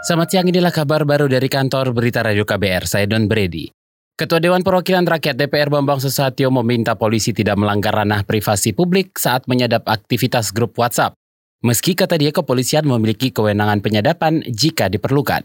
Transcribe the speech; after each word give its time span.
Selamat 0.00 0.32
siang, 0.32 0.48
inilah 0.48 0.72
kabar 0.72 1.04
baru 1.04 1.28
dari 1.28 1.44
kantor 1.44 1.92
Berita 1.92 2.24
Radio 2.24 2.48
KBR, 2.48 2.88
saya 2.88 3.04
Don 3.04 3.28
Brady. 3.28 3.68
Ketua 4.16 4.40
Dewan 4.40 4.64
Perwakilan 4.64 5.04
Rakyat 5.04 5.36
DPR 5.36 5.68
Bambang 5.68 6.00
Susatyo 6.00 6.48
meminta 6.48 6.96
polisi 6.96 7.36
tidak 7.36 7.60
melanggar 7.60 7.92
ranah 7.92 8.24
privasi 8.24 8.72
publik 8.72 9.20
saat 9.20 9.44
menyadap 9.44 9.84
aktivitas 9.84 10.56
grup 10.56 10.72
WhatsApp. 10.80 11.12
Meski 11.60 11.92
kata 11.92 12.16
dia 12.16 12.32
kepolisian 12.32 12.88
memiliki 12.88 13.28
kewenangan 13.28 13.84
penyadapan 13.84 14.40
jika 14.48 14.88
diperlukan. 14.88 15.44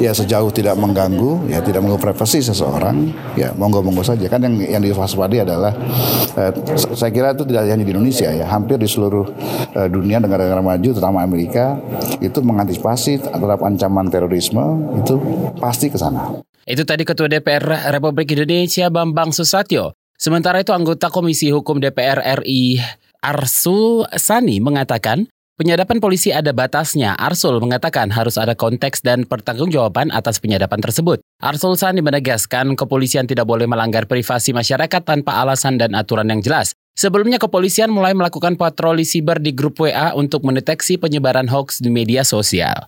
Ya 0.00 0.16
sejauh 0.16 0.48
tidak 0.48 0.80
mengganggu, 0.80 1.44
ya 1.52 1.60
tidak 1.60 1.84
mengganggu 1.84 2.00
privasi 2.00 2.40
seseorang, 2.40 3.12
ya 3.36 3.52
monggo-monggo 3.52 4.00
saja. 4.00 4.24
Kan 4.24 4.40
yang 4.40 4.56
yang 4.64 4.80
diwaspadai 4.80 5.44
adalah, 5.44 5.76
eh, 6.40 6.56
saya 6.96 7.12
kira 7.12 7.36
itu 7.36 7.44
tidak 7.44 7.68
hanya 7.68 7.84
di 7.84 7.92
Indonesia 7.92 8.32
ya, 8.32 8.48
hampir 8.48 8.80
di 8.80 8.88
seluruh 8.88 9.28
eh, 9.76 9.88
dunia 9.92 10.24
negara-negara 10.24 10.64
maju, 10.64 10.88
terutama 10.88 11.20
Amerika, 11.20 11.76
itu 12.24 12.40
mengantisipasi 12.40 13.28
terhadap 13.28 13.60
ancaman 13.60 14.08
terorisme 14.08 14.64
itu 15.04 15.20
pasti 15.60 15.92
ke 15.92 16.00
sana. 16.00 16.40
Itu 16.64 16.88
tadi 16.88 17.04
Ketua 17.04 17.28
DPR 17.28 17.92
Republik 17.92 18.32
Indonesia 18.32 18.88
Bambang 18.88 19.36
Susatyo. 19.36 19.92
Sementara 20.16 20.64
itu 20.64 20.72
anggota 20.72 21.12
Komisi 21.12 21.52
Hukum 21.52 21.76
DPR 21.76 22.40
RI 22.40 22.80
Arsul 23.20 24.08
Sani 24.16 24.64
mengatakan 24.64 25.28
Penyadapan 25.58 25.98
polisi 25.98 26.30
ada 26.30 26.54
batasnya. 26.54 27.18
Arsul 27.18 27.58
mengatakan 27.58 28.14
harus 28.14 28.38
ada 28.38 28.54
konteks 28.54 29.02
dan 29.02 29.26
pertanggungjawaban 29.26 30.14
atas 30.14 30.38
penyadapan 30.38 30.78
tersebut. 30.78 31.18
Arsul 31.42 31.74
Sani 31.74 31.98
menegaskan 31.98 32.78
kepolisian 32.78 33.26
tidak 33.26 33.50
boleh 33.50 33.66
melanggar 33.66 34.06
privasi 34.06 34.54
masyarakat 34.54 35.02
tanpa 35.02 35.42
alasan 35.42 35.74
dan 35.74 35.98
aturan 35.98 36.30
yang 36.30 36.46
jelas. 36.46 36.78
Sebelumnya 36.94 37.42
kepolisian 37.42 37.90
mulai 37.90 38.14
melakukan 38.14 38.54
patroli 38.54 39.02
siber 39.02 39.42
di 39.42 39.50
grup 39.50 39.82
WA 39.82 40.14
untuk 40.14 40.46
mendeteksi 40.46 40.94
penyebaran 40.94 41.50
hoax 41.50 41.82
di 41.82 41.90
media 41.90 42.22
sosial. 42.22 42.86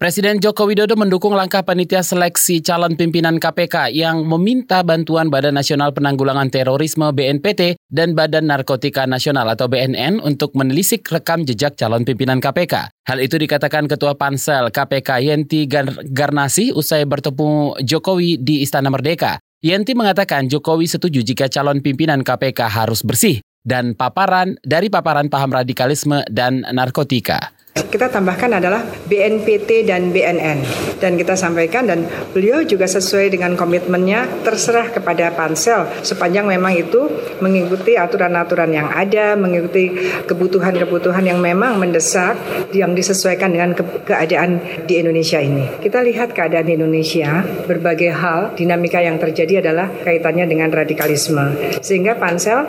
Presiden 0.00 0.40
Joko 0.40 0.64
Widodo 0.64 0.96
mendukung 0.96 1.36
langkah 1.36 1.60
panitia 1.60 2.00
seleksi 2.00 2.64
calon 2.64 2.96
pimpinan 2.96 3.36
KPK 3.36 3.92
yang 3.92 4.24
meminta 4.24 4.80
bantuan 4.80 5.28
Badan 5.28 5.52
Nasional 5.52 5.92
Penanggulangan 5.92 6.48
Terorisme 6.48 7.12
BNPT 7.12 7.76
dan 7.92 8.16
Badan 8.16 8.48
Narkotika 8.48 9.04
Nasional 9.04 9.44
atau 9.52 9.68
BNN 9.68 10.24
untuk 10.24 10.56
menelisik 10.56 11.04
rekam 11.12 11.44
jejak 11.44 11.76
calon 11.76 12.08
pimpinan 12.08 12.40
KPK. 12.40 12.88
Hal 13.12 13.20
itu 13.20 13.36
dikatakan 13.36 13.92
Ketua 13.92 14.16
Pansel 14.16 14.72
KPK 14.72 15.20
Yenti 15.20 15.68
Garnasi 16.08 16.72
usai 16.72 17.04
bertemu 17.04 17.84
Jokowi 17.84 18.40
di 18.40 18.64
Istana 18.64 18.88
Merdeka. 18.88 19.36
Yenti 19.60 19.92
mengatakan 19.92 20.48
Jokowi 20.48 20.88
setuju 20.88 21.20
jika 21.20 21.52
calon 21.52 21.84
pimpinan 21.84 22.24
KPK 22.24 22.72
harus 22.72 23.04
bersih 23.04 23.44
dan 23.68 23.92
paparan 23.92 24.56
dari 24.64 24.88
paparan 24.88 25.28
paham 25.28 25.52
radikalisme 25.52 26.24
dan 26.32 26.64
narkotika. 26.72 27.59
Kita 27.88 28.12
tambahkan 28.12 28.60
adalah 28.60 28.84
BNPT 29.08 29.88
dan 29.88 30.12
BNN 30.12 30.58
dan 31.00 31.16
kita 31.16 31.34
sampaikan 31.34 31.88
dan 31.88 32.04
beliau 32.30 32.60
juga 32.62 32.84
sesuai 32.84 33.32
dengan 33.32 33.56
komitmennya 33.56 34.44
terserah 34.44 34.92
kepada 34.92 35.32
pansel. 35.32 35.88
Sepanjang 36.04 36.44
memang 36.44 36.76
itu 36.76 37.08
mengikuti 37.40 37.96
aturan-aturan 37.96 38.70
yang 38.70 38.92
ada, 38.92 39.34
mengikuti 39.34 39.90
kebutuhan-kebutuhan 40.28 41.24
yang 41.24 41.40
memang 41.40 41.80
mendesak 41.80 42.36
yang 42.76 42.92
disesuaikan 42.92 43.50
dengan 43.56 43.72
ke 43.72 43.82
keadaan 44.04 44.60
di 44.84 45.00
Indonesia 45.00 45.40
ini. 45.40 45.80
Kita 45.80 46.04
lihat 46.04 46.36
keadaan 46.36 46.68
di 46.68 46.76
Indonesia, 46.76 47.42
berbagai 47.64 48.12
hal 48.12 48.52
dinamika 48.54 49.00
yang 49.00 49.16
terjadi 49.16 49.64
adalah 49.64 49.88
kaitannya 50.04 50.44
dengan 50.44 50.68
radikalisme. 50.68 51.78
Sehingga 51.80 52.20
pansel 52.20 52.66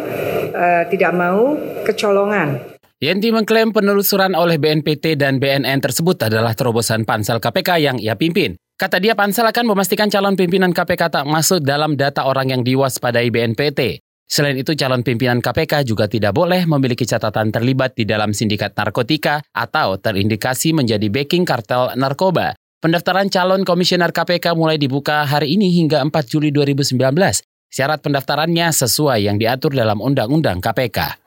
uh, 0.56 0.84
tidak 0.88 1.12
mau 1.12 1.58
kecolongan 1.84 2.71
Yenti 3.02 3.34
mengklaim 3.34 3.74
penelusuran 3.74 4.38
oleh 4.38 4.62
BNPT 4.62 5.18
dan 5.18 5.42
BNN 5.42 5.82
tersebut 5.82 6.22
adalah 6.22 6.54
terobosan 6.54 7.02
pansel 7.02 7.42
KPK 7.42 7.82
yang 7.82 7.98
ia 7.98 8.14
pimpin. 8.14 8.54
Kata 8.78 9.02
dia 9.02 9.18
pansel 9.18 9.50
akan 9.50 9.74
memastikan 9.74 10.06
calon 10.06 10.38
pimpinan 10.38 10.70
KPK 10.70 11.10
tak 11.10 11.26
masuk 11.26 11.66
dalam 11.66 11.98
data 11.98 12.30
orang 12.30 12.54
yang 12.54 12.62
diwaspadai 12.62 13.34
BNPT. 13.34 14.06
Selain 14.30 14.54
itu, 14.54 14.78
calon 14.78 15.02
pimpinan 15.02 15.42
KPK 15.42 15.82
juga 15.82 16.06
tidak 16.06 16.38
boleh 16.38 16.70
memiliki 16.70 17.02
catatan 17.10 17.50
terlibat 17.50 17.98
di 17.98 18.06
dalam 18.06 18.38
sindikat 18.38 18.78
narkotika 18.78 19.42
atau 19.50 19.98
terindikasi 19.98 20.70
menjadi 20.70 21.10
backing 21.10 21.42
kartel 21.42 21.98
narkoba. 21.98 22.54
Pendaftaran 22.86 23.34
calon 23.34 23.66
komisioner 23.66 24.14
KPK 24.14 24.54
mulai 24.54 24.78
dibuka 24.78 25.26
hari 25.26 25.58
ini 25.58 25.74
hingga 25.74 26.06
4 26.06 26.14
Juli 26.30 26.54
2019. 26.54 27.02
Syarat 27.66 28.06
pendaftarannya 28.06 28.70
sesuai 28.70 29.26
yang 29.26 29.42
diatur 29.42 29.74
dalam 29.74 29.98
Undang-Undang 30.06 30.62
KPK. 30.62 31.21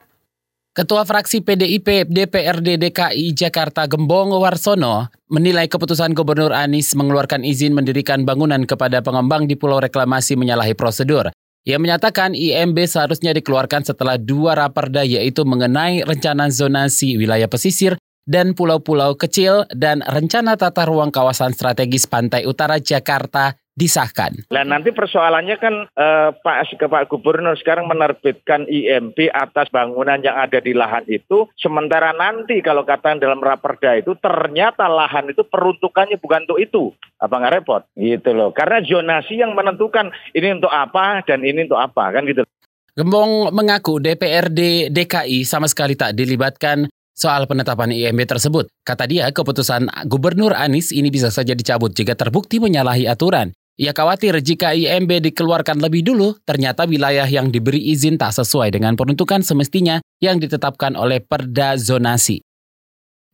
Ketua 0.75 1.07
fraksi 1.07 1.39
PDIP 1.39 2.11
DPRD 2.11 2.75
DKI 2.75 3.31
Jakarta 3.31 3.87
Gembong 3.87 4.35
Warsono 4.35 5.07
menilai 5.31 5.71
keputusan 5.71 6.11
Gubernur 6.11 6.51
Anies 6.51 6.91
mengeluarkan 6.99 7.47
izin 7.47 7.71
mendirikan 7.71 8.27
bangunan 8.27 8.59
kepada 8.67 8.99
pengembang 8.99 9.47
di 9.47 9.55
Pulau 9.55 9.79
Reklamasi 9.79 10.35
menyalahi 10.35 10.75
prosedur. 10.75 11.31
Ia 11.63 11.79
menyatakan 11.79 12.35
IMB 12.35 12.75
seharusnya 12.91 13.31
dikeluarkan 13.31 13.87
setelah 13.87 14.19
dua 14.19 14.59
raperda 14.59 15.07
yaitu 15.07 15.47
mengenai 15.47 16.03
rencana 16.03 16.51
zonasi 16.51 17.15
wilayah 17.15 17.47
pesisir 17.47 17.95
dan 18.27 18.51
pulau-pulau 18.51 19.15
kecil 19.15 19.63
dan 19.71 20.03
rencana 20.03 20.59
tata 20.59 20.83
ruang 20.83 21.07
kawasan 21.07 21.55
strategis 21.55 22.03
pantai 22.03 22.43
utara 22.43 22.83
Jakarta 22.83 23.55
disahkan. 23.75 24.47
Dan 24.47 24.71
nanti 24.71 24.95
persoalannya 24.95 25.55
kan 25.59 25.75
eh, 25.91 26.29
Pak 26.31 26.79
ke 26.79 26.87
Pak 26.87 27.11
Gubernur 27.11 27.59
sekarang 27.59 27.91
menerbitkan 27.91 28.65
IMB 28.65 29.29
atas 29.29 29.67
bangunan 29.69 30.17
yang 30.23 30.39
ada 30.39 30.63
di 30.63 30.71
lahan 30.71 31.03
itu, 31.11 31.51
sementara 31.59 32.15
nanti 32.15 32.63
kalau 32.63 32.87
kata 32.87 33.19
dalam 33.19 33.43
raperda 33.43 33.99
itu 33.99 34.15
ternyata 34.17 34.87
lahan 34.87 35.29
itu 35.29 35.43
peruntukannya 35.43 36.17
bukan 36.17 36.47
untuk 36.47 36.59
itu, 36.59 36.83
apa 37.19 37.35
nggak 37.35 37.53
repot? 37.61 37.83
Gitu 37.99 38.31
loh. 38.31 38.55
Karena 38.55 38.79
zonasi 38.81 39.43
yang 39.43 39.53
menentukan 39.53 40.09
ini 40.31 40.55
untuk 40.55 40.71
apa 40.71 41.21
dan 41.27 41.43
ini 41.43 41.67
untuk 41.67 41.79
apa 41.79 42.15
kan 42.15 42.23
gitu. 42.25 42.47
Gembong 42.95 43.51
mengaku 43.51 43.99
DPRD 43.99 44.87
DKI 44.87 45.43
sama 45.43 45.67
sekali 45.67 45.99
tak 45.99 46.15
dilibatkan 46.15 46.87
soal 47.11 47.43
penetapan 47.43 47.91
IMB 47.91 48.23
tersebut. 48.23 48.71
Kata 48.83 49.03
dia, 49.03 49.27
keputusan 49.31 50.07
Gubernur 50.07 50.55
Anies 50.55 50.91
ini 50.91 51.11
bisa 51.11 51.27
saja 51.27 51.55
dicabut 51.55 51.95
jika 51.95 52.15
terbukti 52.15 52.59
menyalahi 52.59 53.07
aturan. 53.07 53.55
Ia 53.75 53.91
khawatir 53.91 54.39
jika 54.39 54.71
IMB 54.71 55.19
dikeluarkan 55.31 55.83
lebih 55.83 56.07
dulu, 56.07 56.39
ternyata 56.47 56.87
wilayah 56.87 57.27
yang 57.27 57.51
diberi 57.51 57.91
izin 57.91 58.15
tak 58.15 58.31
sesuai 58.31 58.71
dengan 58.71 58.95
peruntukan 58.95 59.43
semestinya 59.43 59.99
yang 60.23 60.39
ditetapkan 60.39 60.95
oleh 60.95 61.19
Perda 61.19 61.75
Zonasi. 61.75 62.39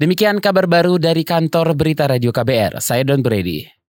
Demikian 0.02 0.42
kabar 0.42 0.66
baru 0.66 0.98
dari 0.98 1.22
kantor 1.22 1.78
Berita 1.78 2.10
Radio 2.10 2.34
KBR. 2.34 2.82
Saya 2.82 3.06
Don 3.06 3.22
Brady. 3.22 3.81